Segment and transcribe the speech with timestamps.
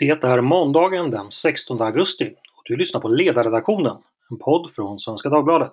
[0.00, 2.24] Det är måndagen den 16 augusti
[2.56, 3.96] och du lyssnar på Ledarredaktionen,
[4.30, 5.72] en podd från Svenska Dagbladet.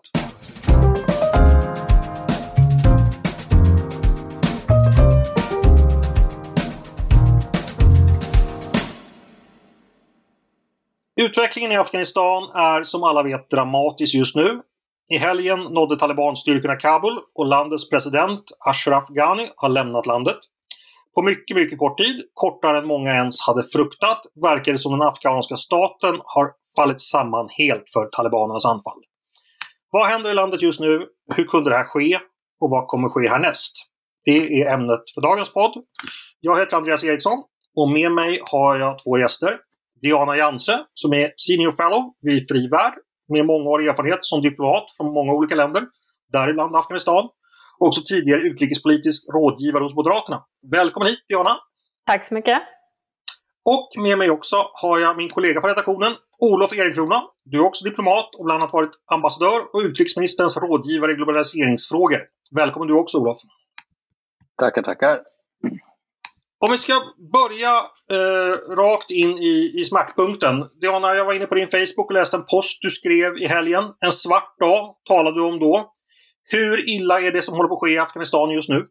[11.15, 14.61] Utvecklingen i Afghanistan är som alla vet dramatisk just nu.
[15.09, 20.39] I helgen nådde talibanstyrkorna Kabul och landets president Ashraf Ghani har lämnat landet.
[21.17, 25.07] På mycket, mycket kort tid, kortare än många ens hade fruktat, verkar det som den
[25.07, 29.01] afghanska staten har fallit samman helt för talibanernas anfall.
[29.91, 31.07] Vad händer i landet just nu?
[31.35, 32.19] Hur kunde det här ske?
[32.59, 33.73] Och vad kommer ske härnäst?
[34.25, 35.83] Det är ämnet för dagens podd.
[36.39, 37.43] Jag heter Andreas Eriksson
[37.75, 39.59] och med mig har jag två gäster.
[40.01, 42.93] Diana Janse som är Senior Fellow vid Fri Värld
[43.29, 45.83] med mångårig erfarenhet som diplomat från många olika länder,
[46.31, 47.29] däribland Afghanistan.
[47.79, 50.43] Och också tidigare utrikespolitisk rådgivare hos Moderaterna.
[50.71, 51.57] Välkommen hit Diana!
[52.05, 52.61] Tack så mycket!
[53.65, 57.23] Och med mig också har jag min kollega på redaktionen, Olof Ehrenkrona.
[57.43, 62.21] Du är också diplomat och bland annat varit ambassadör och utrikesministerns rådgivare i globaliseringsfrågor.
[62.51, 63.37] Välkommen du också Olof!
[64.57, 65.19] Tackar, tackar!
[66.59, 66.93] Om vi ska
[67.33, 67.73] börja
[68.11, 70.69] eh, rakt in i, i smärtpunkten.
[70.81, 73.83] Diana, jag var inne på din Facebook och läste en post du skrev i helgen.
[73.99, 75.93] En svart dag talade du om då.
[76.47, 78.87] Hur illa är det som håller på att ske i Afghanistan just nu?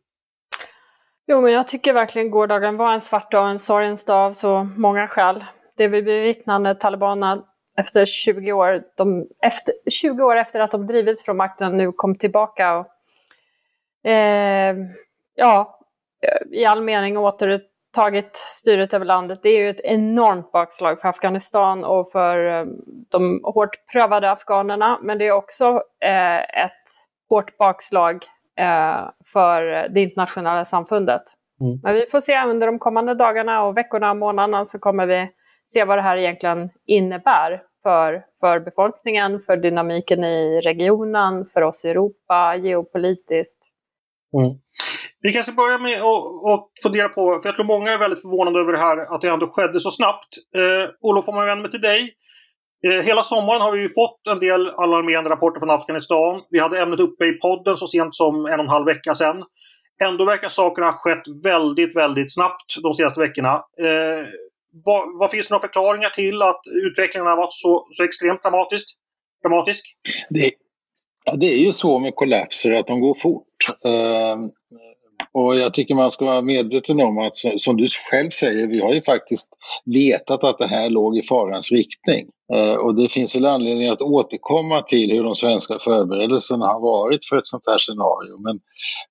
[1.27, 4.69] Jo, men jag tycker verkligen gårdagen var en svart dag, en sorgens dag av så
[4.77, 5.45] många skäl.
[5.77, 7.43] Det vi bevittnar när talibanerna
[7.79, 12.19] efter 20 år, de, efter, 20 år efter att de drivits från makten nu kom
[12.19, 12.87] tillbaka och
[14.11, 14.77] eh,
[15.35, 15.79] ja,
[16.53, 19.41] i all mening återupptagit styret över landet.
[19.43, 22.67] Det är ju ett enormt bakslag för Afghanistan och för eh,
[23.09, 24.99] de hårt prövade afghanerna.
[25.03, 26.96] Men det är också eh, ett
[27.29, 28.25] hårt bakslag
[28.59, 31.23] eh, för det internationella samfundet.
[31.61, 31.81] Mm.
[31.83, 35.29] Men vi får se under de kommande dagarna och veckorna och månaderna så kommer vi
[35.73, 41.85] se vad det här egentligen innebär för, för befolkningen, för dynamiken i regionen, för oss
[41.85, 43.63] i Europa, geopolitiskt.
[44.39, 44.59] Mm.
[45.21, 46.03] Vi kanske börjar med
[46.53, 49.29] att fundera på, för jag tror många är väldigt förvånade över det här att det
[49.29, 50.29] ändå skedde så snabbt.
[50.57, 52.13] Eh, Olof, om man vänder mig till dig.
[52.85, 56.43] Eh, hela sommaren har vi ju fått en del alarmerande rapporter från Afghanistan.
[56.51, 59.45] Vi hade ämnet uppe i podden så sent som en och en halv vecka sedan.
[60.03, 63.55] Ändå verkar sakerna ha skett väldigt, väldigt snabbt de senaste veckorna.
[63.55, 64.27] Eh,
[64.85, 68.97] vad, vad, finns det några förklaringar till att utvecklingen har varit så, så extremt dramatisk?
[69.43, 69.97] dramatisk?
[70.31, 70.51] Det,
[71.25, 73.45] ja, det är ju så med kollapser att de går fort.
[73.85, 74.37] Eh,
[75.37, 78.95] och jag tycker man ska vara medveten om att som du själv säger, vi har
[78.95, 79.49] ju faktiskt
[79.85, 82.27] vetat att det här låg i farans riktning.
[82.55, 87.25] Uh, och det finns väl anledning att återkomma till hur de svenska förberedelserna har varit
[87.25, 88.39] för ett sånt här scenario.
[88.39, 88.61] Men,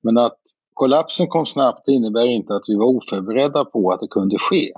[0.03, 0.39] men att
[0.73, 4.71] kollapsen kom snabbt innebär inte att vi var oförberedda på att det kunde ske.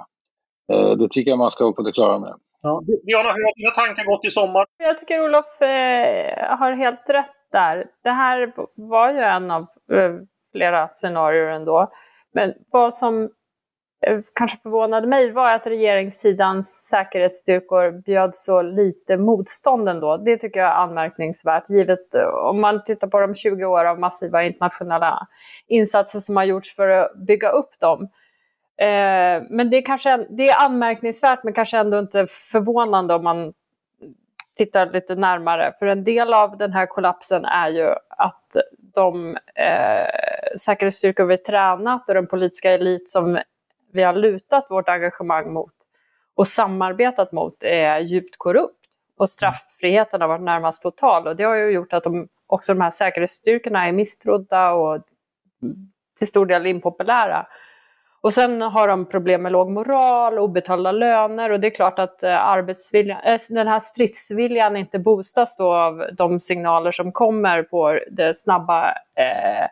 [0.74, 2.34] Uh, det tycker jag man ska vara på det klara med.
[2.62, 2.82] Ja.
[3.04, 4.66] Diana, hur har dina tankar gått i sommar?
[4.78, 7.86] Jag tycker Olof eh, har helt rätt där.
[8.04, 10.16] Det här var ju en av eh,
[10.52, 11.92] flera scenarier ändå.
[12.34, 13.30] Men vad som
[14.06, 20.18] eh, kanske förvånade mig var att regeringssidans säkerhetsstyrkor bjöd så lite motstånd ändå.
[20.18, 24.00] Det tycker jag är anmärkningsvärt, givet eh, om man tittar på de 20 år av
[24.00, 25.28] massiva internationella
[25.68, 28.10] insatser som har gjorts för att bygga upp dem.
[28.78, 33.54] Eh, men det är, kanske, det är anmärkningsvärt men kanske ändå inte förvånande om man
[34.58, 35.74] tittar lite närmare.
[35.80, 38.56] För en del av den här kollapsen är ju att
[38.98, 43.40] de eh, säkerhetsstyrkor vi tränat och den politiska elit som
[43.94, 45.74] vi har lutat vårt engagemang mot
[46.36, 48.74] och samarbetat mot är djupt korrupt.
[49.18, 52.82] Och strafffriheten har varit närmast total och det har ju gjort att de, också de
[52.82, 55.02] här säkerhetsstyrkorna är misstrodda och
[56.18, 57.48] till stor del impopulära.
[58.28, 62.24] Och sen har de problem med låg moral, obetalda löner och det är klart att
[62.24, 68.00] eh, arbetsviljan, äh, den här stridsviljan inte boostas då av de signaler som kommer på
[68.12, 69.68] det snabba eh,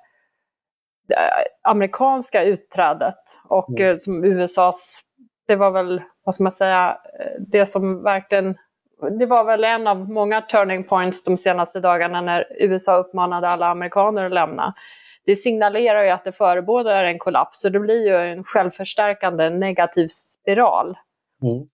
[1.07, 1.17] det
[1.61, 3.91] amerikanska utträdet och mm.
[3.91, 5.01] eh, som USAs,
[5.47, 6.97] det var väl, vad ska man säga,
[7.39, 8.57] det som verkligen
[9.19, 13.67] det var väl en av många turning points de senaste dagarna när USA uppmanade alla
[13.67, 14.73] amerikaner att lämna
[15.25, 20.07] det signalerar ju att det förebådar en kollaps så det blir ju en självförstärkande negativ
[20.07, 20.87] spiral.
[21.43, 21.67] Mm.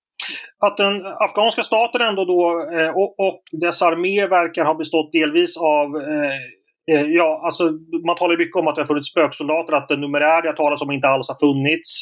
[0.59, 5.57] Att den afghanska staten ändå då eh, och, och dess armé verkar ha bestått delvis
[5.57, 6.35] av eh,
[6.91, 7.63] eh Ja, alltså
[8.05, 10.91] man talar mycket om att det har funnits spöksoldater, att den numerär det talas om
[10.91, 12.01] inte alls har funnits.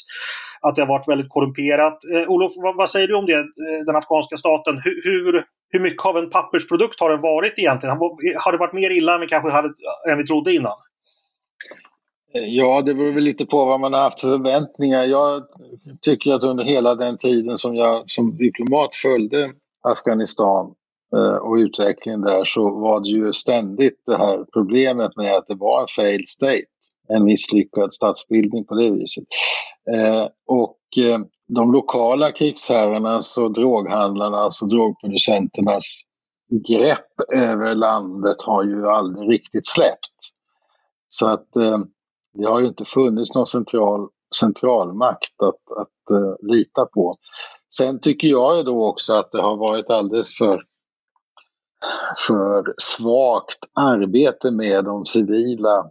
[0.62, 2.00] Att det har varit väldigt korrumperat.
[2.14, 4.82] Eh, Olof, vad, vad, säger du om det, eh, den afghanska staten?
[4.84, 7.98] Hur, hur, hur mycket av en pappersprodukt har den varit egentligen?
[8.38, 9.70] Har det varit mer illa än vi kanske hade,
[10.10, 10.78] än vi trodde innan?
[12.32, 15.04] Ja, det beror väl lite på vad man har haft för förväntningar.
[15.04, 15.44] Jag
[16.02, 19.50] tycker att under hela den tiden som jag som diplomat följde
[19.84, 20.74] Afghanistan
[21.16, 25.56] eh, och utvecklingen där så var det ju ständigt det här problemet med att det
[25.56, 26.64] var en failed state.
[27.08, 29.24] En misslyckad statsbildning på det viset.
[29.96, 31.20] Eh, och eh,
[31.56, 35.84] de lokala krigsherrarnas alltså och droghandlarnas alltså och drogproducenternas
[36.68, 40.16] grepp över landet har ju aldrig riktigt släppt.
[41.08, 41.78] Så att eh,
[42.34, 44.08] det har ju inte funnits någon central,
[44.40, 47.16] centralmakt att, att uh, lita på.
[47.74, 50.62] Sen tycker jag ju då också att det har varit alldeles för,
[52.28, 55.90] för svagt arbete med de civila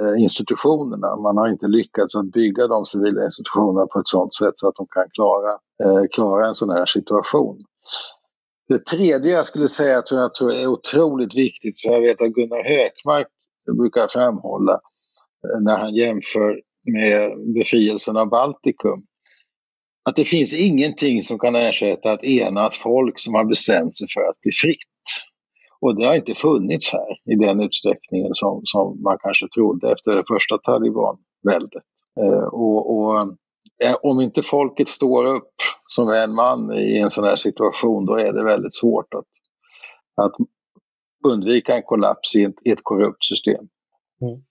[0.00, 1.16] eh, institutionerna.
[1.16, 4.74] Man har inte lyckats att bygga de civila institutionerna på ett sådant sätt så att
[4.74, 5.50] de kan klara,
[5.84, 7.58] eh, klara en sån här situation.
[8.68, 12.28] Det tredje jag skulle säga tror jag tror är otroligt viktigt, så jag vet att
[12.28, 13.26] Gunnar Hökmark
[13.78, 14.80] brukar framhålla,
[15.60, 16.60] när han jämför
[16.92, 19.02] med befrielsen av Baltikum.
[20.04, 24.20] Att det finns ingenting som kan ersätta ett enat folk som har bestämt sig för
[24.20, 24.78] att bli fritt.
[25.80, 30.16] Och det har inte funnits här i den utsträckningen som, som man kanske trodde efter
[30.16, 31.82] det första talibanväldet.
[32.20, 33.20] Eh, och, och
[33.84, 35.54] eh, om inte folket står upp
[35.86, 39.28] som en man i en sån här situation då är det väldigt svårt att,
[40.24, 40.32] att
[41.32, 43.64] undvika en kollaps i ett, i ett korrupt system.
[44.22, 44.42] Mm.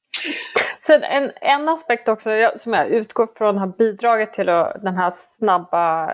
[0.89, 6.13] Sen en, en aspekt också som jag utgår från har bidragit till den här snabba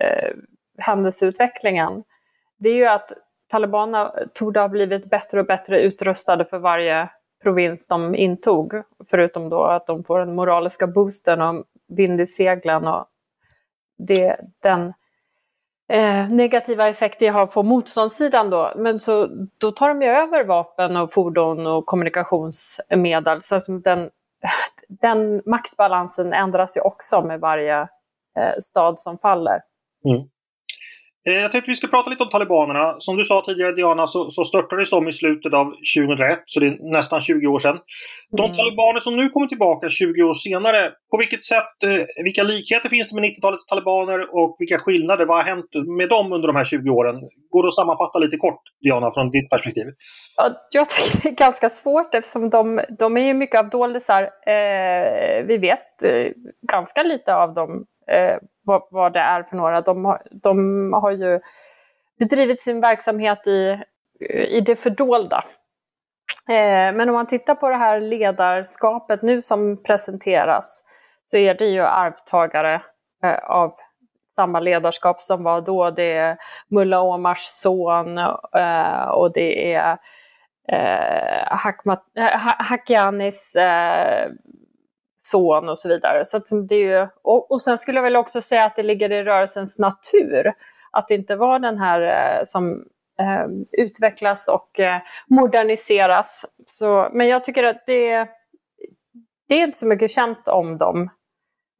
[0.00, 0.34] eh,
[0.78, 2.04] händelseutvecklingen.
[2.58, 3.12] Det är ju att
[3.50, 7.10] talibanerna torde ha blivit bättre och bättre utrustade för varje
[7.42, 8.72] provins de intog.
[9.10, 13.06] Förutom då att de får den moraliska boosten och vind i seglen och
[13.98, 14.92] det, den
[15.88, 18.72] eh, negativa effekter jag har på motståndssidan då.
[18.76, 23.42] Men så, då tar de ju över vapen och fordon och kommunikationsmedel.
[23.42, 24.10] Så den,
[24.88, 27.80] den maktbalansen ändras ju också med varje
[28.38, 29.60] eh, stad som faller.
[30.04, 30.28] Mm.
[31.26, 32.96] Eh, jag tänkte vi ska prata lite om talibanerna.
[32.98, 35.64] Som du sa tidigare Diana så, så störtades de i slutet av
[35.96, 37.78] 2001, så det är nästan 20 år sedan.
[38.30, 38.56] De mm.
[38.56, 43.08] talibaner som nu kommer tillbaka 20 år senare, på vilket sätt, eh, vilka likheter finns
[43.08, 46.64] det med 90-talets talibaner och vilka skillnader, vad har hänt med dem under de här
[46.64, 47.16] 20 åren?
[47.50, 49.86] Går det att sammanfatta lite kort, Diana, från ditt perspektiv?
[50.36, 54.22] Ja, jag tycker det är ganska svårt eftersom de, de är ju mycket av doldisar.
[54.22, 56.32] Eh, vi vet eh,
[56.72, 59.80] ganska lite av dem Eh, vad, vad, det är för några.
[59.80, 61.40] De har, de har ju
[62.18, 63.78] bedrivit sin verksamhet i,
[64.48, 65.44] i det fördolda.
[66.48, 70.82] Eh, men om man tittar på det här ledarskapet nu som presenteras
[71.24, 72.82] så är det ju arvtagare
[73.24, 73.74] eh, av
[74.34, 75.90] samma ledarskap som var då.
[75.90, 76.36] Det är
[76.68, 79.98] Mulla Omars son eh, och det är
[80.72, 82.04] eh, Hakmat,
[82.58, 84.30] Hakianis eh,
[85.30, 86.24] son och så vidare.
[86.24, 86.38] Så
[86.68, 89.24] det är ju, och, och sen skulle jag väl också säga att det ligger i
[89.24, 90.52] rörelsens natur
[90.90, 92.84] att det inte var den här eh, som
[93.20, 93.46] eh,
[93.78, 96.46] utvecklas och eh, moderniseras.
[96.66, 98.28] Så, men jag tycker att det,
[99.48, 101.02] det är inte så mycket känt om dem.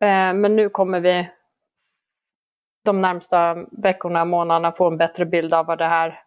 [0.02, 1.28] Eh, men nu kommer vi
[2.84, 6.20] de närmsta veckorna, månaderna få en bättre bild av vad det här,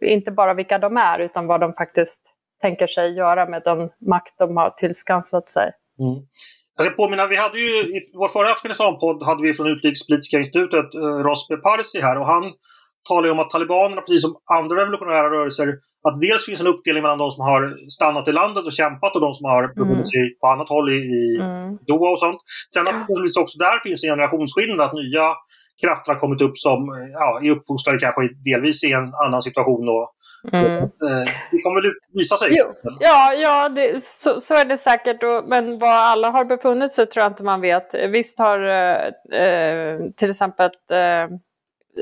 [0.00, 2.22] inte bara vilka de är, utan vad de faktiskt
[2.60, 5.72] tänker sig göra med den makt de har tillskansat sig.
[6.00, 6.18] Mm.
[6.76, 10.94] Jag ska påminna, vi hade ju i vår förra Afghanistan-podd hade vi från Utrikespolitiska institutet
[10.94, 12.52] eh, Rosbe Parsi här och han
[13.08, 15.68] talar ju om att talibanerna, precis som andra revolutionära rörelser,
[16.08, 19.20] att dels finns en uppdelning mellan de som har stannat i landet och kämpat och
[19.20, 20.32] de som har befunnit sig mm.
[20.40, 21.78] på annat håll i, i mm.
[21.86, 22.40] Doha och sånt.
[22.74, 25.34] Sen att det också där finns en generationsskillnad, att nya
[25.82, 26.80] krafter har kommit upp som
[27.12, 30.14] ja, är uppfostrade kanske delvis i en annan situation och
[30.52, 30.82] Mm.
[30.82, 30.88] Eh,
[31.50, 32.48] det kommer väl visa sig?
[32.50, 32.74] Jo.
[33.00, 35.22] Ja, ja det, så, så, är det säkert.
[35.22, 37.94] Och, men var alla har befunnit sig tror jag inte man vet.
[37.94, 41.36] Visst har eh, eh till exempel eh,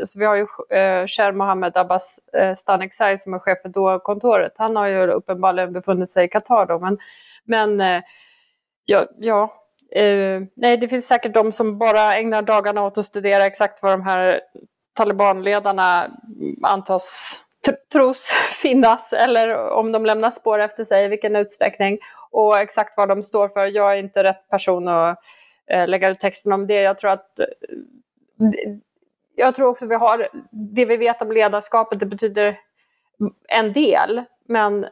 [0.05, 0.47] så vi har ju
[0.79, 4.53] eh, Cher Mohammed Abbas eh, Staneksai som är chef för DOA-kontoret.
[4.57, 6.79] Han har ju uppenbarligen befunnit sig i Qatar då.
[6.79, 6.99] Men,
[7.45, 8.03] men eh,
[8.85, 9.53] ja, ja
[9.93, 13.93] eh, nej, det finns säkert de som bara ägnar dagarna åt att studera exakt vad
[13.93, 14.41] de här
[14.95, 16.11] talibanledarna
[16.63, 17.37] antas
[17.93, 18.33] tros
[18.63, 21.99] finnas eller om de lämnar spår efter sig, i vilken utsträckning
[22.31, 23.67] och exakt vad de står för.
[23.67, 25.19] Jag är inte rätt person att
[25.71, 26.81] eh, lägga ut texten om det.
[26.81, 27.47] Jag tror att eh,
[29.37, 32.59] jag tror också vi har, det vi vet om ledarskapet, det betyder
[33.49, 34.87] en del, men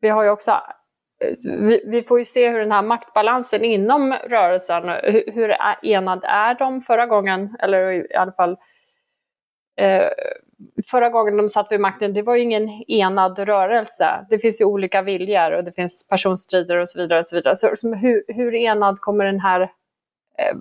[0.00, 4.12] vi har ju också eh, vi, vi, får ju se hur den här maktbalansen inom
[4.12, 8.58] rörelsen, hur, hur enad är de förra gången, eller i alla fall eh,
[9.76, 10.08] Eh,
[10.86, 14.26] förra gången de satt vid makten, det var ju ingen enad rörelse.
[14.30, 17.20] Det finns ju olika viljor och det finns personstrider och så vidare.
[17.20, 17.56] Och så vidare.
[17.56, 19.60] Så, hur, hur enad kommer den här
[20.38, 20.56] eh,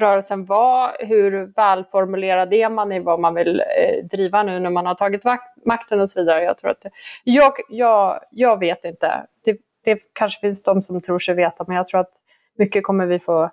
[0.00, 0.92] rörelsen vara?
[0.98, 5.22] Hur välformulerad är man i vad man vill eh, driva nu när man har tagit
[5.64, 6.44] makten och så vidare?
[6.44, 6.90] Jag, tror att det,
[7.24, 9.26] jag, jag, jag vet inte.
[9.44, 12.12] Det, det kanske finns de som tror sig veta, men jag tror att
[12.58, 13.50] mycket kommer vi få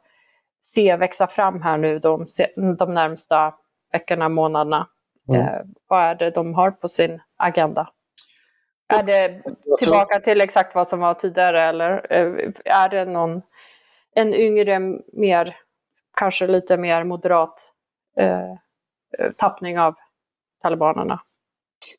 [0.62, 2.28] se växa fram här nu de,
[2.78, 3.54] de närmsta
[3.92, 4.88] veckorna, månaderna.
[5.30, 5.42] Mm.
[5.42, 7.90] Eh, vad är det de har på sin agenda?
[8.94, 9.42] Är det
[9.80, 13.42] tillbaka till exakt vad som var tidigare eller eh, är det någon,
[14.16, 14.80] en yngre,
[15.14, 15.58] mer,
[16.18, 17.72] kanske lite mer moderat
[18.20, 18.54] eh,
[19.38, 19.96] tappning av
[20.62, 21.22] talibanerna?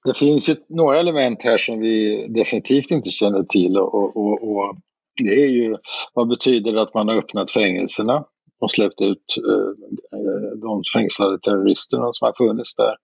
[0.05, 4.77] Det finns ju några element här som vi definitivt inte känner till och, och, och
[5.25, 5.77] det är ju
[6.15, 8.25] vad betyder det att man har öppnat fängelserna?
[8.61, 12.95] Och släppt ut eh, de fängslade terroristerna som har funnits där.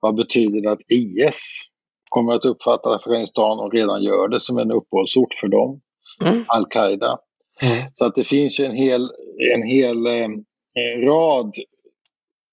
[0.00, 1.40] Vad betyder det att IS
[2.08, 5.80] kommer att uppfatta Afghanistan och redan gör det som en uppehållsort för dem?
[6.24, 6.44] Mm.
[6.48, 7.18] Al-Qaida.
[7.62, 7.82] Mm.
[7.92, 9.10] Så att det finns ju en hel,
[9.54, 10.28] en hel eh,
[11.06, 11.52] rad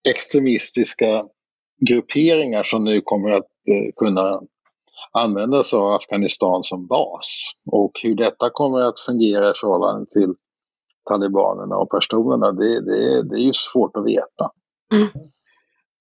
[0.10, 1.24] extremistiska
[1.90, 4.42] grupperingar som nu kommer att eh, kunna
[5.12, 7.42] använda sig av Afghanistan som bas.
[7.72, 10.34] Och hur detta kommer att fungera i förhållande till
[11.10, 14.46] talibanerna och personerna, det, det, det är ju svårt att veta.
[14.94, 15.08] Mm.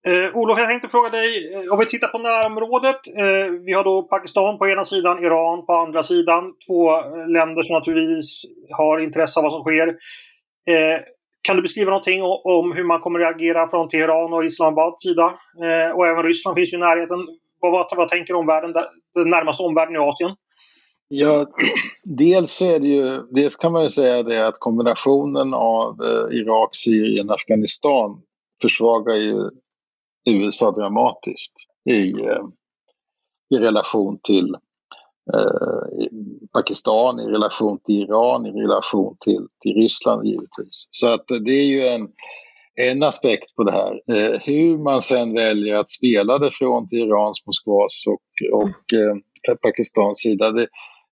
[0.08, 3.00] Eh, Olof, jag tänkte fråga dig, eh, om vi tittar på närområdet.
[3.06, 6.52] Eh, vi har då Pakistan på ena sidan, Iran på andra sidan.
[6.66, 9.88] Två eh, länder som naturligtvis har intresse av vad som sker.
[10.72, 11.00] Eh,
[11.42, 15.34] kan du beskriva någonting om, hur man kommer reagera från Teheran och Islamabads sida?
[15.64, 17.18] Eh, och även Ryssland finns ju i närheten.
[17.60, 18.72] Vad, vad, vad tänker omvärlden,
[19.14, 20.36] den närmaste omvärlden i Asien?
[21.08, 21.46] Ja,
[22.04, 26.68] dels är det ju, dels kan man ju säga det att kombinationen av eh, Irak,
[26.72, 28.22] Syrien, Afghanistan
[28.62, 29.50] försvagar ju
[30.30, 31.52] USA dramatiskt
[31.90, 32.44] i, eh,
[33.54, 34.56] i relation till
[35.34, 36.06] eh,
[36.52, 40.88] Pakistan, i relation till Iran, i relation till, till Ryssland givetvis.
[40.90, 42.08] Så att eh, det är ju en,
[42.80, 43.92] en aspekt på det här.
[44.16, 49.56] Eh, hur man sen väljer att spela det från till Irans, Moskvas och, och eh,
[49.62, 50.66] Pakistans sida, det,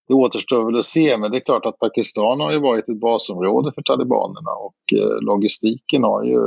[0.08, 3.00] det återstår väl att se, men det är klart att Pakistan har ju varit ett
[3.00, 6.38] basområde för talibanerna och eh, logistiken har ju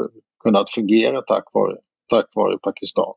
[0.43, 1.75] kunnat fungera tack vare,
[2.09, 3.13] tack vare Pakistan.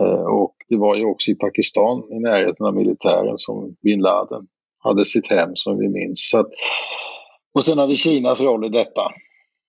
[0.00, 4.46] Eh, och det var ju också i Pakistan, i närheten av militären, som bin Laden
[4.78, 6.28] hade sitt hem som vi minns.
[6.30, 6.46] Så att,
[7.54, 9.12] och sen har vi Kinas roll i detta,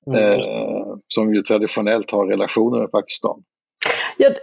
[0.08, 0.40] mm.
[0.40, 3.44] eh, som ju traditionellt har relationer med Pakistan.
[4.18, 4.34] Jag,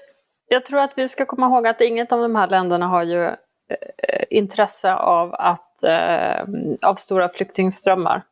[0.48, 3.30] jag tror att vi ska komma ihåg att inget av de här länderna har ju
[3.68, 6.44] Eh, intresse av, att, eh,
[6.82, 8.22] av stora flyktingströmmar.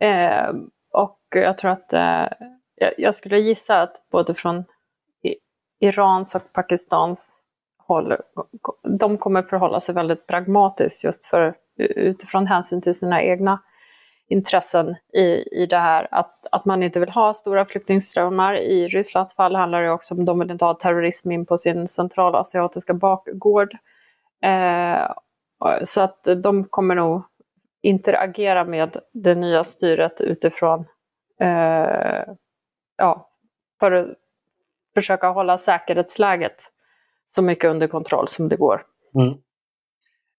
[0.00, 0.48] Eh,
[0.92, 2.26] och jag tror att, eh,
[2.96, 4.64] jag skulle gissa att både från
[5.80, 7.40] Irans och Pakistans
[7.78, 8.16] håll,
[8.82, 13.62] de kommer förhålla sig väldigt pragmatiskt just för, utifrån hänsyn till sina egna
[14.28, 16.08] intressen i, i det här.
[16.10, 18.54] Att, att man inte vill ha stora flyktingströmmar.
[18.56, 21.58] I Rysslands fall handlar det också om att de vill inte ha terrorism in på
[21.58, 23.76] sin centralasiatiska bakgård.
[24.46, 25.10] Eh,
[25.84, 27.22] så att de kommer nog
[27.82, 30.84] interagera med det nya styret utifrån,
[31.40, 32.34] eh,
[32.96, 33.30] ja,
[33.80, 34.08] för att
[34.94, 36.56] försöka hålla säkerhetsläget
[37.26, 38.82] så mycket under kontroll som det går.
[39.14, 39.38] Mm.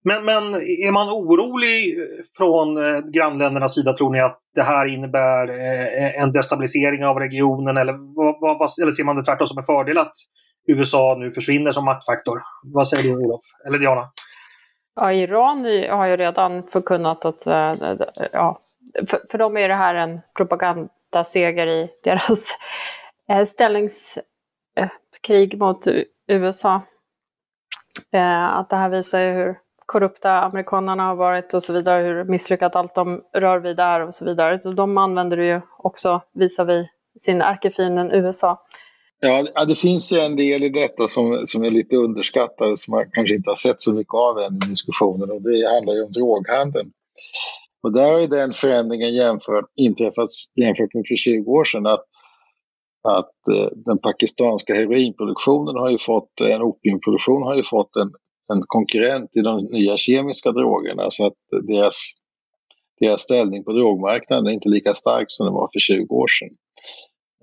[0.03, 1.97] Men, men är man orolig
[2.37, 7.77] från eh, grannländernas sida, tror ni att det här innebär eh, en destabilisering av regionen
[7.77, 10.13] eller, vad, vad, eller ser man det tvärtom som en fördel att
[10.67, 12.43] USA nu försvinner som maktfaktor.
[12.63, 13.41] Vad säger du Olof?
[13.67, 14.09] Eller Diana?
[14.95, 17.71] Ja, Iran har ju redan förkunnat att eh,
[18.31, 18.59] ja,
[19.09, 22.47] för, för dem är det här en propagandaseger i deras
[23.29, 25.87] eh, ställningskrig eh, mot
[26.27, 26.81] USA.
[28.51, 32.75] Att det här visar ju hur korrupta amerikanerna har varit och så vidare, hur misslyckat
[32.75, 34.59] allt de rör vid är och så vidare.
[34.59, 38.59] Så de använder det ju också visar vi sin ärkefienden USA.
[39.19, 43.11] Ja, det finns ju en del i detta som, som är lite underskattad som man
[43.11, 46.11] kanske inte har sett så mycket av än i diskussionen och det handlar ju om
[46.11, 46.91] droghandeln.
[47.83, 52.05] Och där har ju den förändringen jämfört, inträffat jämfört med för 20 år sedan att,
[53.03, 58.11] att eh, den pakistanska heroinproduktionen har ju fått, en opiumproduktion har ju fått en,
[58.53, 61.95] en konkurrent i de nya kemiska drogerna så att deras,
[62.99, 66.57] deras ställning på drogmarknaden är inte lika stark som den var för 20 år sedan.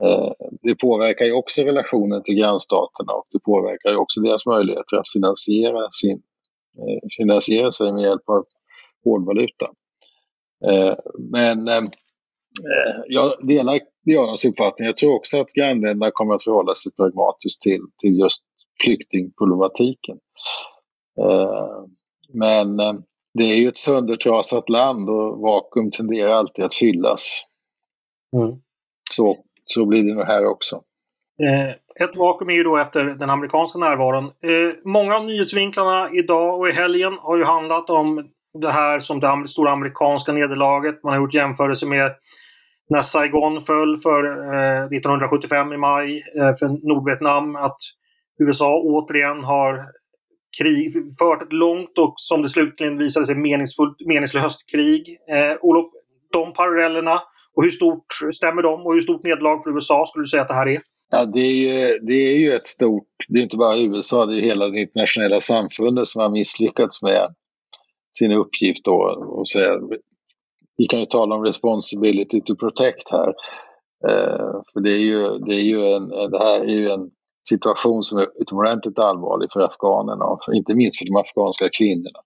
[0.03, 0.33] Eh,
[0.63, 5.09] det påverkar ju också relationen till grannstaterna och det påverkar ju också deras möjligheter att
[5.13, 6.23] finansiera, sin,
[6.79, 8.45] eh, finansiera sig med hjälp av
[9.05, 9.71] hårdvaluta.
[10.67, 11.69] Eh, men
[13.07, 14.87] jag delar Dianas uppfattning.
[14.87, 18.43] Jag tror också att grannländerna kommer att förhålla sig pragmatiskt till, till just
[18.83, 20.19] flyktingproblematiken.
[22.29, 22.77] Men
[23.35, 27.45] det är ju ett söndertrasat land och vakuum tenderar alltid att fyllas.
[28.37, 28.57] Mm.
[29.11, 30.83] Så, så blir det nog här också.
[31.43, 31.71] Eh,
[32.07, 34.25] ett vakuum är ju då efter den amerikanska närvaron.
[34.25, 38.29] Eh, många av nyhetsvinklarna idag och i helgen har ju handlat om
[38.59, 41.03] det här som det stora amerikanska nederlaget.
[41.03, 42.13] Man har gjort jämförelser med
[42.89, 47.57] när Saigon föll för eh, 1975 i maj eh, för Nordvietnam.
[47.57, 47.79] Att
[48.39, 49.87] USA återigen har
[50.59, 55.19] krig, fört ett långt och som det slutligen visade sig meningsfullt, meningslöst krig.
[55.29, 55.87] Eh, Olof,
[56.33, 57.21] de parallellerna
[57.57, 60.49] och hur stort stämmer de och hur stort nederlag för USA skulle du säga att
[60.49, 60.81] det här är?
[61.13, 64.35] Ja, det är, ju, det är ju ett stort, det är inte bara USA, det
[64.35, 67.35] är hela det internationella samfundet som har misslyckats med
[68.19, 68.97] sin uppgift då.
[69.39, 69.79] Och säga,
[70.77, 73.29] vi kan ju tala om responsibility to protect här.
[74.09, 77.11] Eh, för det, är ju, det, är ju en, det här är ju en
[77.49, 82.21] situation som är utomordentligt allvarlig för afghanerna och för, inte minst för de afghanska kvinnorna.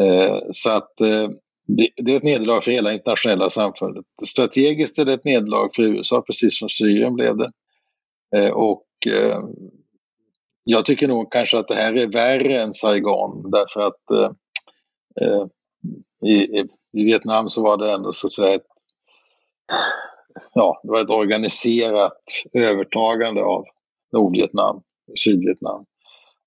[0.00, 1.28] Eh, så att eh,
[1.68, 4.04] det, det, är ett nederlag för hela internationella samfundet.
[4.26, 7.50] Strategiskt är det ett nederlag för USA, precis som Syrien blev det.
[8.36, 9.38] Eh, och eh,
[10.64, 14.30] jag tycker nog kanske att det här är värre än Saigon därför att eh,
[15.20, 15.46] eh
[16.24, 16.58] i,
[16.92, 18.66] i, Vietnam så var det ändå så att säga ett,
[20.54, 22.22] ja, det var ett organiserat
[22.54, 23.64] övertagande av
[24.12, 24.82] Nordvietnam,
[25.24, 25.84] Sydvietnam.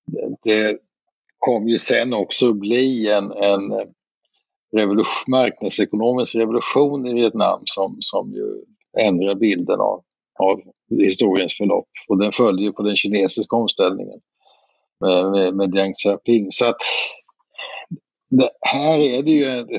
[0.06, 0.78] Det, det
[1.38, 3.72] kom ju sen också att bli en, en
[4.76, 8.64] revolution, marknadsekonomisk revolution i Vietnam som, som ju
[9.06, 10.02] ändrar bilden av,
[10.38, 10.60] av
[10.90, 11.88] historiens förlopp.
[12.08, 14.20] Och den följer på den kinesiska omställningen
[15.00, 16.50] med, med, med Deng Xiaoping.
[16.50, 16.76] Så att
[18.30, 19.70] det, här är det ju ett,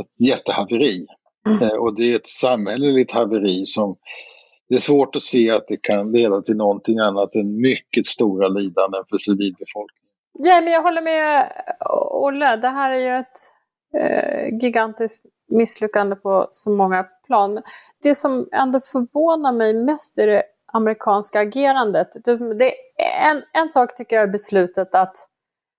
[0.00, 1.06] ett jättehaveri.
[1.48, 1.62] Mm.
[1.62, 3.96] Eh, och det är ett samhälleligt haveri som
[4.68, 8.48] det är svårt att se att det kan leda till någonting annat än mycket stora
[8.48, 10.10] lidanden för civilbefolkningen.
[10.38, 11.52] Ja, men jag håller med
[12.10, 12.56] Olle.
[12.56, 13.53] Det här är ju ett
[13.98, 17.62] eh, gigantiskt misslyckande på så många plan.
[18.02, 22.08] Det som ändå förvånar mig mest är det amerikanska agerandet.
[22.24, 22.74] Det, det,
[23.20, 25.16] en, en sak tycker jag är beslutet att,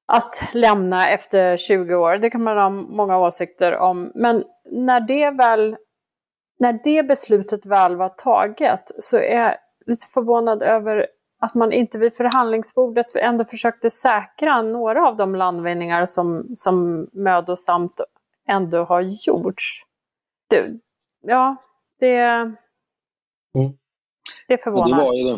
[0.07, 2.17] att lämna efter 20 år.
[2.17, 4.11] Det kan man ha många åsikter om.
[4.15, 5.75] Men när det väl
[6.59, 11.07] när det beslutet väl var taget så är jag lite förvånad över
[11.45, 18.01] att man inte vid förhandlingsbordet ändå försökte säkra några av de landvinningar som, som mödosamt
[18.47, 19.83] ändå har gjorts.
[20.49, 20.65] Det,
[21.21, 21.55] ja,
[21.99, 22.57] det, mm.
[24.47, 24.97] det förvånar.
[24.97, 25.37] Det var, ju den,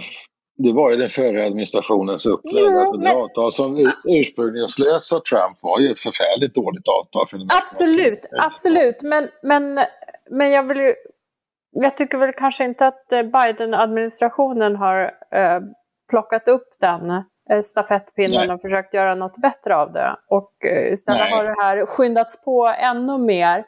[0.57, 2.63] det var ju den förra administrationens upplägg.
[2.63, 7.27] Ja, alltså det avtal som ursprungligen slöts av Trump var ju ett förfärligt dåligt avtal.
[7.27, 9.01] För absolut, absolut.
[9.01, 9.79] Men, men,
[10.29, 10.95] men jag vill ju
[11.71, 15.59] jag tycker väl kanske inte att eh, Biden-administrationen har eh,
[16.09, 17.09] plockat upp den
[17.49, 20.15] eh, stafettpinnen och försökt göra något bättre av det.
[20.29, 21.31] Och eh, istället Nej.
[21.31, 23.65] har det här skyndats på ännu mer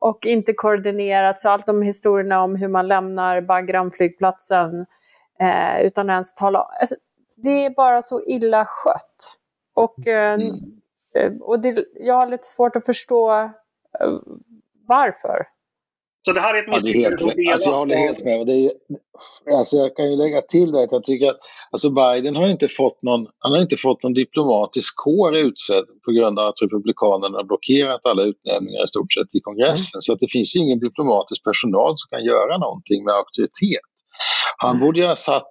[0.00, 1.46] och inte koordinerats.
[1.46, 4.86] allt de historierna om hur man lämnar Bagram-flygplatsen
[5.40, 6.94] eh, utan ens tala alltså,
[7.36, 9.36] Det är bara så illa skött.
[9.74, 10.80] Och, eh, mm.
[11.14, 13.50] Eh, och det, jag har lite svårt att förstå
[14.86, 15.46] varför.
[16.24, 18.46] Så det här är ett misslyckande ja, alltså Jag håller helt med.
[18.46, 18.72] Det är,
[19.58, 21.38] alltså jag kan ju lägga till det att jag tycker att
[21.70, 26.12] alltså Biden har inte fått någon, han har inte fått någon diplomatisk kår utsedd på
[26.12, 29.96] grund av att Republikanerna har blockerat alla utnämningar i stort sett i kongressen.
[29.96, 30.00] Mm.
[30.00, 33.88] Så att det finns ju ingen diplomatisk personal som kan göra någonting med auktoritet.
[34.56, 34.80] Han mm.
[34.80, 35.48] borde ju ha satt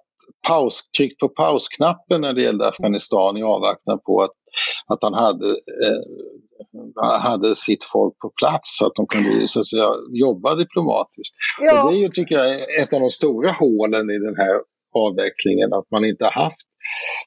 [0.48, 4.36] paus, tryckt på pausknappen när det gällde Afghanistan i avvaktan på att,
[4.86, 5.48] att han hade
[5.84, 6.02] eh,
[7.22, 11.34] hade sitt folk på plats så att de kunde så att säga, jobba diplomatiskt.
[11.60, 11.82] Ja.
[11.82, 12.50] Och det är ju, tycker jag,
[12.82, 14.60] ett av de stora hålen i den här
[14.94, 16.66] avvecklingen, att man inte har haft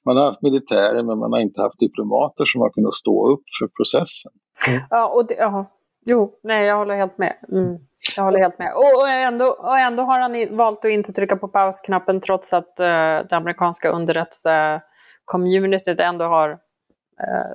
[0.06, 3.44] man har haft militärer men man har inte haft diplomater som har kunnat stå upp
[3.60, 4.32] för processen.
[4.68, 4.82] Mm.
[4.90, 5.72] Ja, och det, ja.
[6.06, 7.36] Jo, nej jag håller helt med.
[7.52, 7.78] Mm.
[8.16, 8.74] Jag håller helt med.
[8.76, 12.80] Och, och, ändå, och ändå har han valt att inte trycka på pausknappen trots att
[12.80, 12.86] uh,
[13.30, 16.58] det amerikanska underrättelsecommunityt ändå har Eh,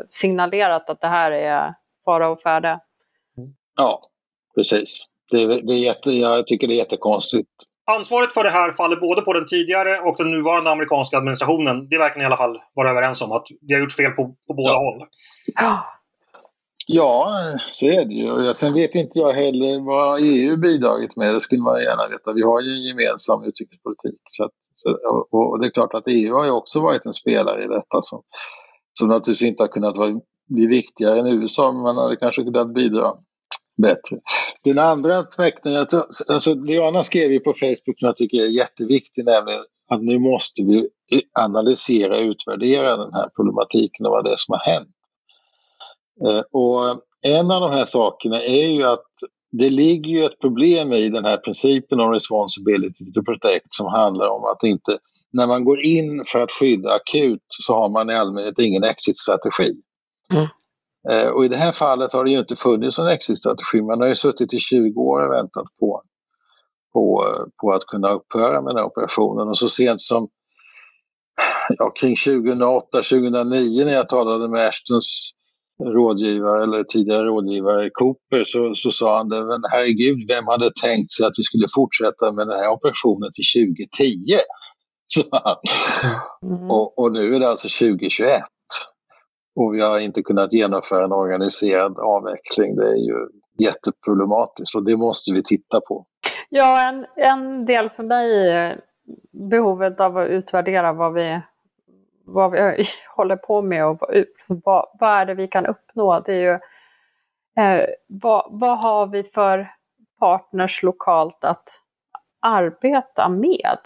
[0.08, 2.80] signalerat att det här är fara och färde.
[3.76, 4.00] Ja,
[4.54, 5.04] precis.
[5.30, 7.48] Det är, det är jätte, jag tycker det är jättekonstigt.
[7.90, 11.88] Ansvaret för det här faller både på den tidigare och den nuvarande amerikanska administrationen.
[11.88, 14.34] Det verkar ni i alla fall vara överens om, att de har gjort fel på,
[14.46, 14.78] på båda ja.
[14.78, 15.08] håll.
[15.54, 15.84] Ja.
[16.90, 18.54] Ja, så är det ju.
[18.54, 21.34] Sen vet inte jag heller vad EU bidragit med.
[21.34, 22.32] Det skulle man gärna veta.
[22.32, 24.20] Vi har ju en gemensam utrikespolitik.
[24.30, 24.50] Så att,
[25.30, 28.22] och det är klart att EU har ju också varit en spelare i detta som,
[28.98, 32.74] som naturligtvis inte har kunnat vara, bli viktigare än USA, men man hade kanske kunnat
[32.74, 33.12] bidra
[33.82, 34.16] bättre.
[34.64, 35.86] Den andra aspekten,
[36.28, 39.60] alltså Diana skrev ju på Facebook som jag tycker är jätteviktig, nämligen
[39.94, 40.88] att nu måste vi
[41.38, 44.88] analysera och utvärdera den här problematiken och vad det är som har hänt.
[46.26, 49.10] Eh, och en av de här sakerna är ju att
[49.52, 54.30] det ligger ju ett problem i den här principen om responsibility to protect som handlar
[54.30, 54.98] om att inte,
[55.32, 59.72] när man går in för att skydda akut så har man i allmänhet ingen exit-strategi.
[60.32, 60.46] Mm.
[61.10, 63.82] Eh, och i det här fallet har det ju inte funnits någon exit-strategi.
[63.82, 66.02] Man har ju suttit i 20 år och väntat på,
[66.92, 67.24] på,
[67.62, 69.48] på att kunna upphöra med den här operationen.
[69.48, 70.28] Och så sent som
[71.78, 75.32] ja, kring 2008-2009 när jag talade med Ashtons
[75.84, 81.12] rådgivare eller tidigare rådgivare Cooper så, så sa han det, men herregud, vem hade tänkt
[81.12, 83.44] sig att vi skulle fortsätta med den här operationen till
[83.98, 84.38] 2010?
[86.42, 86.70] Mm.
[86.70, 88.42] Och, och, nu är det alltså 2021
[89.56, 92.76] och vi har inte kunnat genomföra en organiserad avveckling.
[92.76, 96.06] Det är ju jätteproblematiskt och det måste vi titta på.
[96.48, 98.80] Ja, en, en del för mig är
[99.32, 101.40] behovet av att utvärdera vad vi
[102.24, 104.00] vad vi håller på med och
[104.64, 106.20] vad, vad är det vi kan uppnå.
[106.20, 106.58] Det är ju
[107.64, 109.70] eh, vad, vad har vi för
[110.18, 111.80] partners lokalt att
[112.40, 113.78] arbeta med?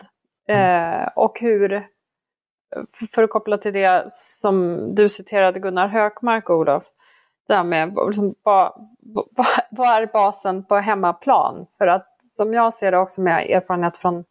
[0.48, 1.02] Mm.
[1.02, 1.87] Eh, och hur,
[3.14, 6.85] för att koppla till det som du citerade Gunnar Hökmark, Olof,
[7.48, 11.66] det här med liksom, vad, vad, vad är basen på hemmaplan?
[11.78, 14.24] För att som jag ser det också med erfarenhet från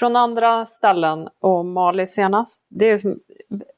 [0.00, 2.66] från andra ställen och Mali senast.
[2.68, 3.18] Det är som,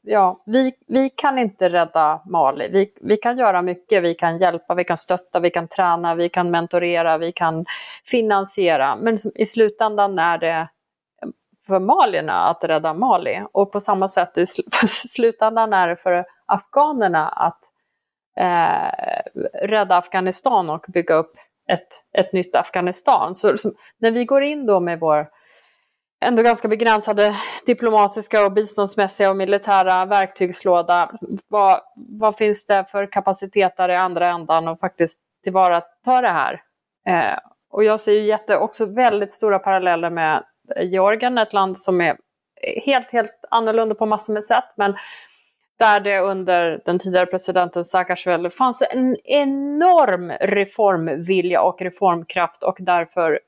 [0.01, 2.67] ja, vi, vi kan inte rädda Mali.
[2.71, 4.03] Vi, vi kan göra mycket.
[4.03, 7.65] Vi kan hjälpa, vi kan stötta, vi kan träna, vi kan mentorera, vi kan
[8.05, 8.95] finansiera.
[8.95, 10.67] Men i slutändan är det
[11.67, 13.45] för malierna att rädda Mali.
[13.51, 14.45] Och på samma sätt i
[14.87, 17.59] slutändan är det för afghanerna att
[18.37, 21.33] eh, rädda Afghanistan och bygga upp
[21.67, 23.35] ett, ett nytt Afghanistan.
[23.35, 25.27] Så liksom, när vi går in då med vår
[26.23, 31.11] ändå ganska begränsade diplomatiska och biståndsmässiga och militära verktygslåda.
[31.47, 36.61] Vad, vad finns det för kapacitet där i andra ändan och faktiskt tillvarata det här?
[37.07, 40.43] Eh, och jag ser ju jätte, också väldigt stora paralleller med
[40.75, 42.17] Georgien, ett land som är
[42.85, 44.95] helt, helt annorlunda på massor med sätt, men
[45.79, 53.39] där det under den tidigare presidenten Saakashvili fanns en enorm reformvilja och reformkraft och därför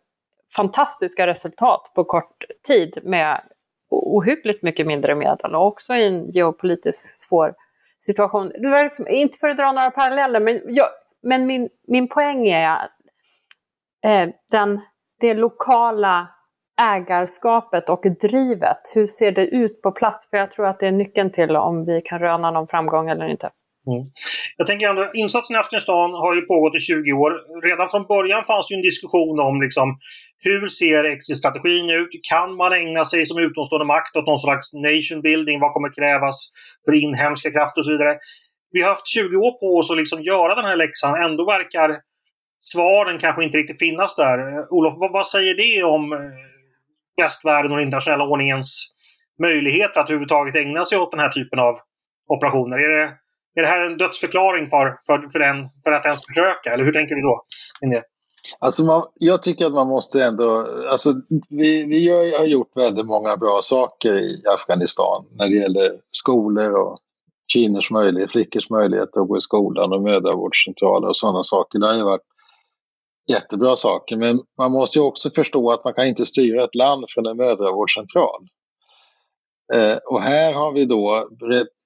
[0.56, 3.42] fantastiska resultat på kort tid med
[3.90, 7.54] ohyggligt mycket mindre medel och också i en geopolitiskt svår
[8.00, 8.52] situation.
[8.60, 10.88] Det var liksom, inte för att dra några paralleller, men, jag,
[11.24, 12.92] men min, min poäng är att
[14.06, 14.82] eh, den,
[15.20, 16.35] det lokala
[16.82, 20.30] ägarskapet och drivet, hur ser det ut på plats?
[20.30, 23.28] För jag tror att det är nyckeln till om vi kan röna någon framgång eller
[23.28, 23.50] inte.
[23.88, 24.04] Mm.
[24.58, 27.32] Jag tänker ändå, insatsen i Afghanistan har ju pågått i 20 år.
[27.70, 29.88] Redan från början fanns ju en diskussion om liksom,
[30.40, 32.10] hur ser exit-strategin ut?
[32.32, 35.60] Kan man ägna sig som utomstående makt åt någon slags nation building?
[35.60, 36.38] Vad kommer krävas
[36.86, 38.18] för inhemska krafter och så vidare?
[38.72, 41.24] Vi har haft 20 år på oss att liksom göra den här läxan.
[41.26, 41.90] Ändå verkar
[42.60, 44.38] svaren kanske inte riktigt finnas där.
[44.74, 46.04] Olof, vad, vad säger det om
[47.18, 48.92] västvärlden och den internationella ordningens
[49.42, 51.80] möjligheter att överhuvudtaget ägna sig åt den här typen av
[52.28, 52.78] operationer?
[52.78, 53.04] Är det,
[53.56, 56.74] är det här en dödsförklaring för, för, för, den, för att ens försöka?
[56.74, 57.46] Eller hur tänker du då?
[58.60, 61.14] Alltså man, jag tycker att man måste ändå, alltså
[61.50, 66.74] vi, vi gör, har gjort väldigt många bra saker i Afghanistan när det gäller skolor
[66.74, 66.98] och
[67.54, 71.80] kvinnors möjlighet, flickors möjlighet att gå i skolan och mödravårdscentraler och sådana saker.
[71.80, 72.22] Det har ju varit
[73.30, 74.18] jättebra saker.
[74.18, 77.38] Men man måste ju också förstå att man kan inte styra ett land från en
[77.38, 78.48] mödravårdscentral.
[79.74, 81.30] Eh, och här har vi då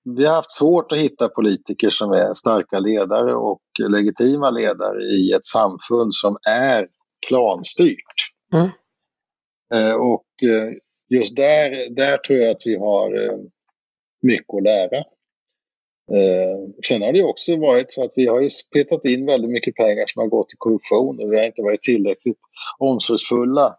[0.03, 5.31] vi har haft svårt att hitta politiker som är starka ledare och legitima ledare i
[5.31, 6.87] ett samfund som är
[7.27, 8.15] klanstyrt.
[8.53, 8.69] Mm.
[9.73, 10.73] Eh, och eh,
[11.09, 13.37] just där, där tror jag att vi har eh,
[14.21, 15.03] mycket att lära.
[16.11, 19.75] Eh, sen har det också varit så att vi har ju petat in väldigt mycket
[19.75, 22.37] pengar som har gått till korruption och vi har inte varit tillräckligt
[22.77, 23.75] omsorgsfulla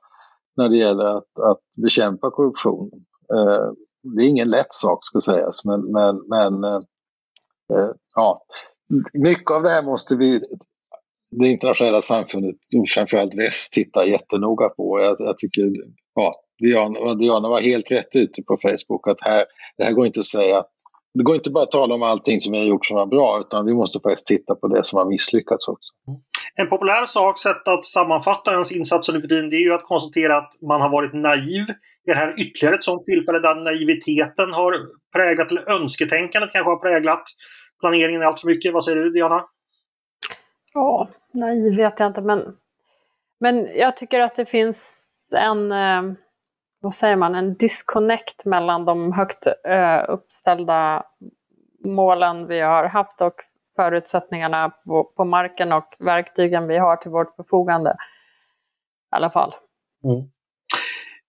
[0.57, 2.91] när det gäller att, att bekämpa korruption.
[3.35, 6.81] Eh, det är ingen lätt sak ska sägas, men, men, men eh,
[7.73, 8.45] eh ja,
[9.13, 10.41] mycket av det här måste vi,
[11.31, 12.57] det internationella samfundet,
[12.95, 15.01] framförallt väst, titta jättenoga på.
[15.01, 15.63] Jag, jag tycker,
[16.15, 19.45] ja, Diana, Diana var helt rätt ute på Facebook att här,
[19.77, 20.65] det här går inte att säga
[21.15, 23.39] det går inte bara att tala om allting som vi har gjort som var bra,
[23.41, 25.93] utan vi måste faktiskt titta på det som har misslyckats också.
[26.55, 29.85] En populär sak, sätt att sammanfatta ens insatser nu för tiden, det är ju att
[29.85, 31.67] konstatera att man har varit naiv.
[32.05, 37.25] Det här ytterligare ett sådant tillfälle där naiviteten har präglat, eller önsketänkandet kanske har präglat
[37.81, 38.75] planeringen allt för mycket?
[38.75, 39.45] Vad säger du, Diana?
[40.75, 42.57] Ja, naiv vet jag inte, men,
[43.41, 45.73] men jag tycker att det finns en...
[45.73, 46.03] Eh
[46.81, 51.05] vad säger man, en disconnect mellan de högt eh, uppställda
[51.85, 53.35] målen vi har haft och
[53.77, 57.91] förutsättningarna på, på, marken och verktygen vi har till vårt förfogande.
[57.91, 59.55] I alla fall.
[60.05, 60.29] Mm.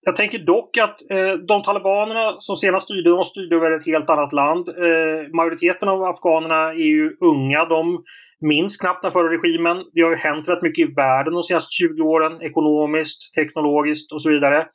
[0.02, 4.10] Jag tänker dock att eh, de talibanerna som senast styrde, de styrde över ett helt
[4.10, 4.70] annat land.
[4.70, 7.66] Eh, majoriteten av afghanerna är ju unga.
[7.66, 8.04] De
[8.40, 9.84] minns knappt den förra regimen.
[9.94, 12.42] Det har ju hänt rätt mycket i världen de senaste 20 åren.
[12.42, 14.68] Ekonomiskt, teknologiskt och så vidare.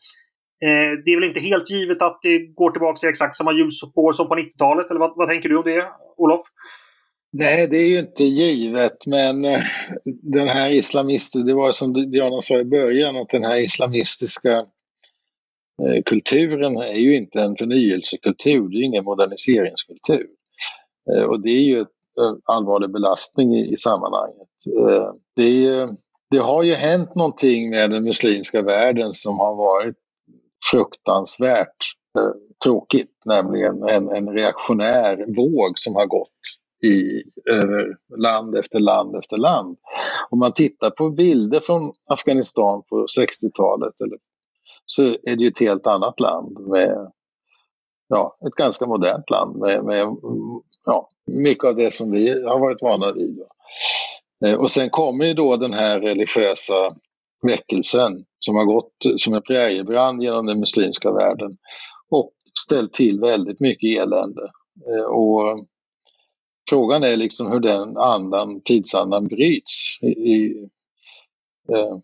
[0.65, 4.13] Eh, det är väl inte helt givet att det går tillbaka i exakt samma ljusspår
[4.13, 4.91] som på 90-talet?
[4.91, 5.85] Eller vad, vad tänker du om det,
[6.17, 6.41] Olof?
[7.33, 9.61] Nej, det är ju inte givet, men eh,
[10.23, 14.59] den här islamistiska, det var som Diana sa i början, att den här islamistiska
[15.83, 20.27] eh, kulturen är ju inte en förnyelsekultur, det är ingen moderniseringskultur.
[21.13, 24.49] Eh, och det är ju en allvarlig belastning i, i sammanhanget.
[25.37, 25.89] Det,
[26.31, 29.97] det har ju hänt någonting med den muslimska världen som har varit
[30.71, 31.77] fruktansvärt
[32.19, 32.31] eh,
[32.65, 36.31] tråkigt, nämligen en, en reaktionär våg som har gått
[36.85, 39.77] i, över land efter land efter land.
[40.31, 43.95] Om man tittar på bilder från Afghanistan på 60-talet
[44.87, 47.13] så är det ju ett helt annat land med
[48.09, 50.17] ja, ett ganska modernt land med, med
[50.85, 53.43] ja, mycket av det som vi har varit vana vid.
[54.45, 56.97] Eh, och sen kommer ju då den här religiösa
[57.47, 61.57] väckelsen som har gått som en präriebrand genom den muslimska världen
[62.11, 62.33] och
[62.67, 64.51] ställt till väldigt mycket elände.
[64.87, 65.67] Eh, och
[66.69, 69.99] Frågan är liksom hur den andan, tidsandan bryts.
[70.03, 70.69] I, i,
[71.73, 71.99] eh,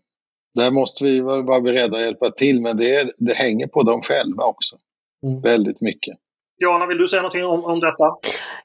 [0.55, 4.01] där måste vi vara beredda att hjälpa till men det, är, det hänger på dem
[4.01, 4.77] själva också.
[5.23, 5.41] Mm.
[5.41, 6.17] Väldigt mycket.
[6.59, 8.15] Diana, vill du säga någonting om, om detta?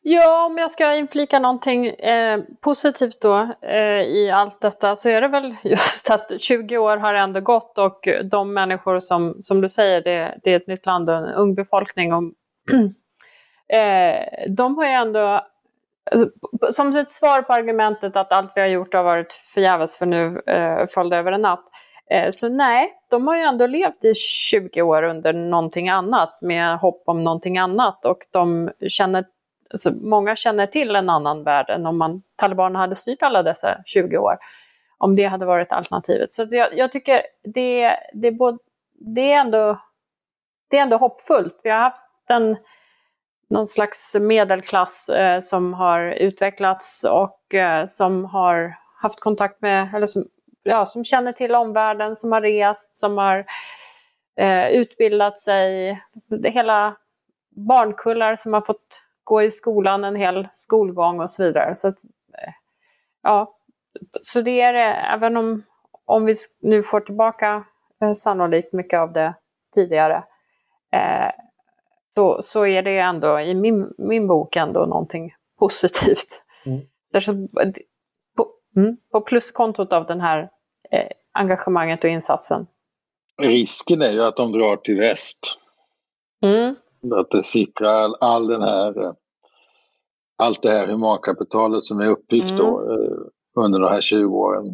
[0.03, 5.21] Ja, om jag ska inflika någonting eh, positivt då eh, i allt detta så är
[5.21, 9.69] det väl just att 20 år har ändå gått och de människor som, som du
[9.69, 12.13] säger, det, det är ett nytt land och en ung befolkning.
[12.13, 12.23] Och,
[13.77, 15.43] eh, de har ju ändå
[16.11, 16.31] Alltså,
[16.73, 20.43] som ett svar på argumentet att allt vi har gjort har varit förgäves för nu
[20.47, 21.65] eh, föll det över en natt.
[22.11, 26.79] Eh, så nej, de har ju ändå levt i 20 år under någonting annat med
[26.79, 29.25] hopp om någonting annat och de känner,
[29.73, 33.79] alltså, många känner till en annan värld än om man, talibanerna hade styrt alla dessa
[33.85, 34.39] 20 år.
[34.99, 36.35] Om det hade varit alternativet.
[36.35, 38.59] Så jag, jag tycker det, det, är både,
[38.93, 39.79] det, är ändå,
[40.71, 41.61] det är ändå hoppfullt.
[41.63, 42.57] Vi har haft en
[43.51, 50.07] någon slags medelklass eh, som har utvecklats och eh, som har haft kontakt med, eller
[50.07, 50.25] som,
[50.63, 53.47] ja, som känner till omvärlden, som har rest, som har
[54.37, 55.99] eh, utbildat sig.
[56.45, 56.97] Hela
[57.51, 61.75] barnkullar som har fått gå i skolan en hel skolgång och så vidare.
[61.75, 62.05] Så, att,
[62.39, 62.53] eh,
[63.23, 63.57] ja,
[64.21, 65.63] så det är det, även om,
[66.05, 67.65] om vi nu får tillbaka
[68.03, 69.35] eh, sannolikt mycket av det
[69.75, 70.25] tidigare,
[70.93, 71.31] eh,
[72.15, 76.43] så, så är det ändå i min, min bok ändå någonting positivt.
[76.67, 76.81] Mm.
[77.13, 77.49] Därför,
[78.77, 80.51] mm, på pluskontot av den här
[80.91, 82.67] eh, engagemanget och insatsen.
[83.43, 85.39] Risken är ju att de drar till väst.
[86.43, 86.75] Mm.
[87.15, 89.13] Att det sipprar all, all den här, eh,
[90.39, 92.57] allt det här humankapitalet som är uppbyggt mm.
[92.57, 94.65] då, eh, under de här 20 åren.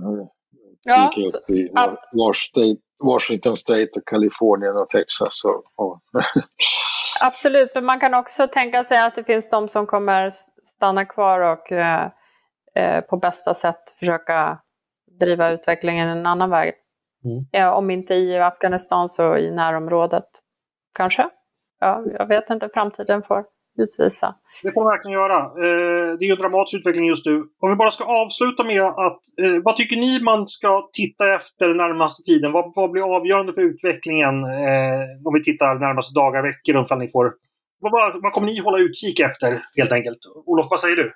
[0.83, 5.45] Ja, upp i Washington State och Kalifornien och Texas.
[5.45, 6.01] Och, och
[7.21, 10.31] Absolut, men man kan också tänka sig att det finns de som kommer
[10.65, 12.11] stanna kvar och eh,
[12.75, 14.59] eh, på bästa sätt försöka
[15.21, 16.75] driva utvecklingen en annan väg.
[17.25, 17.45] Mm.
[17.51, 20.27] Ja, om inte i Afghanistan så i närområdet.
[20.95, 21.29] Kanske?
[21.81, 23.45] Ja, jag vet inte, framtiden får
[23.79, 24.35] utvisa.
[24.63, 25.39] Det får man verkligen göra.
[25.65, 27.35] Eh, det är ju en dramatisk utveckling just nu.
[27.61, 31.69] Om vi bara ska avsluta med att eh, vad tycker ni man ska titta efter
[31.69, 32.53] den närmaste tiden?
[32.53, 36.83] Vad, vad blir avgörande för utvecklingen eh, om vi tittar närmaste dagar, veckor?
[36.83, 37.35] Ifall ni får,
[37.81, 40.19] vad, vad kommer ni hålla utkik efter helt enkelt?
[40.47, 41.13] Olof, vad säger du?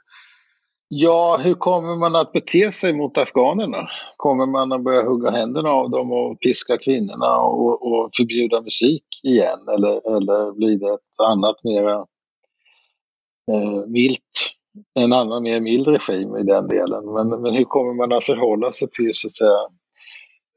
[0.90, 3.88] Ja, hur kommer man att bete sig mot afghanerna?
[4.16, 9.05] Kommer man att börja hugga händerna av dem och piska kvinnorna och, och förbjuda musik
[9.22, 9.68] igen?
[9.74, 11.94] Eller, eller blir det ett annat mera
[13.51, 14.22] eh, milt,
[14.94, 17.05] en annan mer mild regim i den delen.
[17.12, 19.68] Men, men hur kommer man att förhålla sig till, så att säga,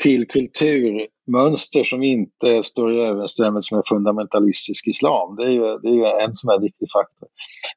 [0.02, 5.36] till kulturmönster som inte står i överensstämmelse med fundamentalistisk islam.
[5.36, 7.28] Det är ju, det är ju en sån här viktig faktor.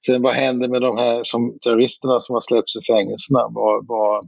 [0.07, 3.49] Sen vad händer med de här som, terroristerna som har släppts ur fängelserna?
[3.51, 4.25] Var, var,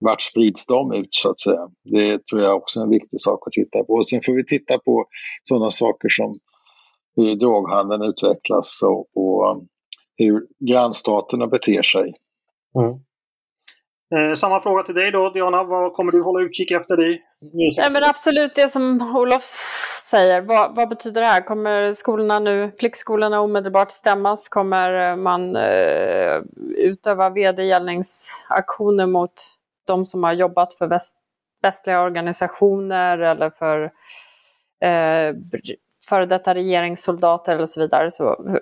[0.00, 1.68] vart sprids de ut så att säga?
[1.84, 3.92] Det tror jag också är en viktig sak att titta på.
[3.92, 5.04] Och sen får vi titta på
[5.42, 6.34] sådana saker som
[7.16, 9.68] hur droghandeln utvecklas och, och um,
[10.16, 12.12] hur grannstaterna beter sig.
[12.78, 12.98] Mm.
[14.14, 15.64] Eh, samma fråga till dig då, Diana.
[15.64, 17.20] Vad kommer du hålla utkik efter i
[17.76, 19.42] Nej, men absolut det som Olof
[20.10, 20.40] säger.
[20.40, 21.40] Vad, vad, betyder det här?
[21.40, 24.48] Kommer skolorna nu, flickskolorna omedelbart stämmas?
[24.48, 26.42] Kommer eh, man eh,
[26.76, 29.32] utöva vedergällningsaktioner mot
[29.86, 31.16] de som har jobbat för väst,
[31.62, 33.82] västliga organisationer eller för
[34.82, 35.34] eh,
[36.08, 38.10] före detta regeringssoldater eller så vidare.
[38.10, 38.58] Så,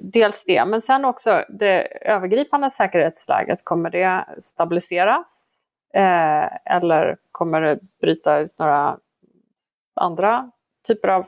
[0.00, 3.64] dels det, men sen också det övergripande säkerhetsläget.
[3.64, 5.56] Kommer det stabiliseras?
[5.94, 8.96] Eh, eller kommer det bryta ut några
[10.00, 10.50] andra
[10.86, 11.26] typer av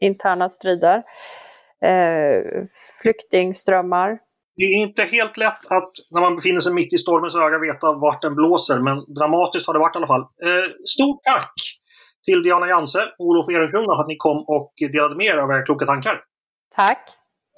[0.00, 1.02] interna strider?
[1.82, 2.64] Eh,
[3.02, 4.18] flyktingströmmar.
[4.56, 7.92] Det är inte helt lätt att när man befinner sig mitt i stormens öga veta
[7.92, 10.20] vart den blåser, men dramatiskt har det varit i alla fall.
[10.20, 11.54] Eh, stort tack
[12.24, 15.50] till Diana Janse och Olof Ehrenkrona för att ni kom och delade med er av
[15.50, 16.16] era kloka tankar.
[16.76, 17.02] Tack!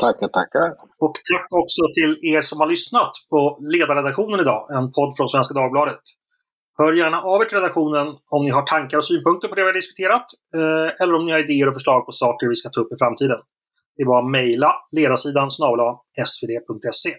[0.00, 0.68] Tackar, tackar!
[0.98, 5.55] Och tack också till er som har lyssnat på Ledarredaktionen idag, en podd från Svenska
[5.55, 6.00] Dagbladet.
[6.79, 9.66] Hör gärna av er till redaktionen om ni har tankar och synpunkter på det vi
[9.66, 12.81] har diskuterat eh, eller om ni har idéer och förslag på saker vi ska ta
[12.81, 13.40] upp i framtiden.
[13.96, 17.14] Det var mejla ledarsidan snabla svd.se.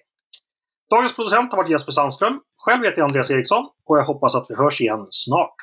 [0.89, 2.39] Dagens producent har varit Jesper Sandström.
[2.57, 5.56] Själv heter jag Andreas Eriksson och jag hoppas att vi hörs igen snart.